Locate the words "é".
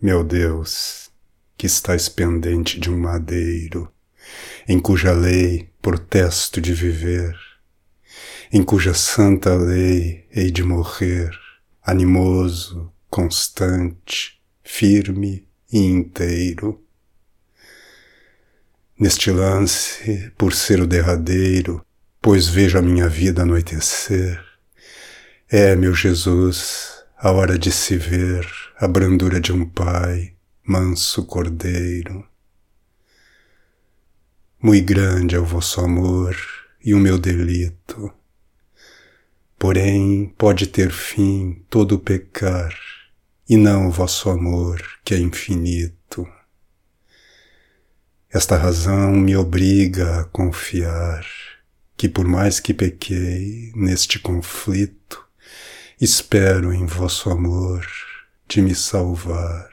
25.48-25.74, 35.34-35.38, 45.12-45.18